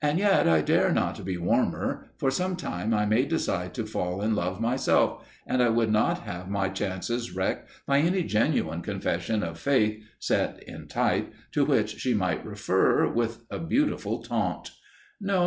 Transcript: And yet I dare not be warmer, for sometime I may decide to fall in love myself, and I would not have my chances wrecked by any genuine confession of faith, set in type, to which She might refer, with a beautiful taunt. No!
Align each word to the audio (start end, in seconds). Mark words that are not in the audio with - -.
And 0.00 0.18
yet 0.18 0.48
I 0.48 0.62
dare 0.62 0.90
not 0.92 1.22
be 1.26 1.36
warmer, 1.36 2.06
for 2.16 2.30
sometime 2.30 2.94
I 2.94 3.04
may 3.04 3.26
decide 3.26 3.74
to 3.74 3.84
fall 3.84 4.22
in 4.22 4.34
love 4.34 4.62
myself, 4.62 5.28
and 5.46 5.62
I 5.62 5.68
would 5.68 5.92
not 5.92 6.20
have 6.20 6.48
my 6.48 6.70
chances 6.70 7.36
wrecked 7.36 7.68
by 7.84 7.98
any 7.98 8.22
genuine 8.24 8.80
confession 8.80 9.42
of 9.42 9.58
faith, 9.58 10.02
set 10.18 10.62
in 10.62 10.88
type, 10.88 11.34
to 11.52 11.66
which 11.66 12.00
She 12.00 12.14
might 12.14 12.46
refer, 12.46 13.12
with 13.12 13.42
a 13.50 13.58
beautiful 13.58 14.22
taunt. 14.22 14.70
No! 15.20 15.46